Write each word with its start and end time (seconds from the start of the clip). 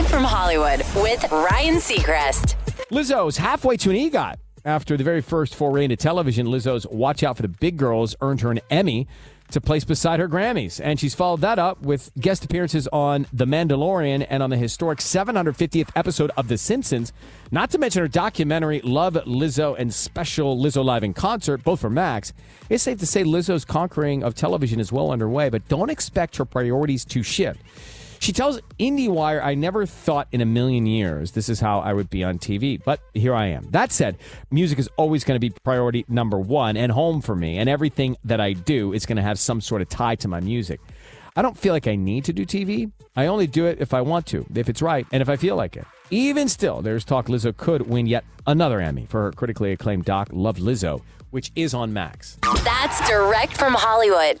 Direct 0.00 0.14
from 0.14 0.24
Hollywood 0.24 0.78
with 0.96 1.30
Ryan 1.30 1.74
Seacrest. 1.74 2.54
Lizzo's 2.90 3.36
halfway 3.36 3.76
to 3.76 3.90
an 3.90 3.96
EGOT. 3.96 4.36
After 4.64 4.96
the 4.96 5.04
very 5.04 5.20
first 5.20 5.54
foray 5.54 5.84
into 5.84 5.96
television, 5.96 6.46
Lizzo's 6.46 6.86
Watch 6.86 7.22
Out 7.22 7.36
for 7.36 7.42
the 7.42 7.48
Big 7.48 7.76
Grrrls 7.76 8.14
earned 8.22 8.40
her 8.40 8.50
an 8.50 8.60
Emmy 8.70 9.06
to 9.50 9.60
place 9.60 9.84
beside 9.84 10.18
her 10.18 10.26
Grammys. 10.26 10.80
And 10.82 10.98
she's 10.98 11.14
followed 11.14 11.42
that 11.42 11.58
up 11.58 11.82
with 11.82 12.10
guest 12.18 12.46
appearances 12.46 12.88
on 12.88 13.26
The 13.34 13.44
Mandalorian 13.44 14.26
and 14.30 14.42
on 14.42 14.48
the 14.48 14.56
historic 14.56 15.00
750th 15.00 15.90
episode 15.94 16.30
of 16.34 16.48
The 16.48 16.56
Simpsons, 16.56 17.12
not 17.50 17.68
to 17.72 17.78
mention 17.78 18.00
her 18.00 18.08
documentary 18.08 18.80
Love 18.80 19.14
Lizzo 19.26 19.76
and 19.78 19.92
special 19.92 20.56
Lizzo 20.56 20.82
Live 20.82 21.04
in 21.04 21.12
Concert, 21.12 21.62
both 21.62 21.80
for 21.80 21.90
Max. 21.90 22.32
It's 22.70 22.84
safe 22.84 22.98
to 23.00 23.06
say 23.06 23.22
Lizzo's 23.22 23.66
conquering 23.66 24.22
of 24.22 24.34
television 24.34 24.80
is 24.80 24.92
well 24.92 25.10
underway, 25.10 25.50
but 25.50 25.68
don't 25.68 25.90
expect 25.90 26.36
her 26.36 26.46
priorities 26.46 27.04
to 27.06 27.22
shift. 27.22 27.60
She 28.20 28.34
tells 28.34 28.60
IndieWire, 28.78 29.42
I 29.42 29.54
never 29.54 29.86
thought 29.86 30.28
in 30.30 30.42
a 30.42 30.44
million 30.44 30.84
years 30.84 31.32
this 31.32 31.48
is 31.48 31.58
how 31.58 31.80
I 31.80 31.94
would 31.94 32.10
be 32.10 32.22
on 32.22 32.38
TV, 32.38 32.78
but 32.84 33.00
here 33.14 33.34
I 33.34 33.46
am. 33.46 33.66
That 33.70 33.92
said, 33.92 34.18
music 34.50 34.78
is 34.78 34.90
always 34.98 35.24
going 35.24 35.36
to 35.36 35.40
be 35.40 35.48
priority 35.64 36.04
number 36.06 36.38
one 36.38 36.76
and 36.76 36.92
home 36.92 37.22
for 37.22 37.34
me, 37.34 37.56
and 37.56 37.66
everything 37.66 38.18
that 38.24 38.38
I 38.38 38.52
do 38.52 38.92
is 38.92 39.06
going 39.06 39.16
to 39.16 39.22
have 39.22 39.38
some 39.38 39.62
sort 39.62 39.80
of 39.80 39.88
tie 39.88 40.16
to 40.16 40.28
my 40.28 40.38
music. 40.38 40.80
I 41.34 41.40
don't 41.40 41.56
feel 41.56 41.72
like 41.72 41.86
I 41.86 41.96
need 41.96 42.26
to 42.26 42.34
do 42.34 42.44
TV. 42.44 42.92
I 43.16 43.26
only 43.26 43.46
do 43.46 43.64
it 43.64 43.80
if 43.80 43.94
I 43.94 44.02
want 44.02 44.26
to, 44.26 44.44
if 44.54 44.68
it's 44.68 44.82
right, 44.82 45.06
and 45.12 45.22
if 45.22 45.30
I 45.30 45.36
feel 45.36 45.56
like 45.56 45.78
it. 45.78 45.86
Even 46.10 46.46
still, 46.46 46.82
there's 46.82 47.06
talk 47.06 47.28
Lizzo 47.28 47.56
could 47.56 47.88
win 47.88 48.04
yet 48.04 48.24
another 48.46 48.82
Emmy 48.82 49.06
for 49.06 49.22
her 49.22 49.32
critically 49.32 49.72
acclaimed 49.72 50.04
doc, 50.04 50.28
Love 50.30 50.58
Lizzo, 50.58 51.00
which 51.30 51.52
is 51.56 51.72
on 51.72 51.94
Max. 51.94 52.36
That's 52.64 53.08
direct 53.08 53.56
from 53.56 53.72
Hollywood. 53.72 54.40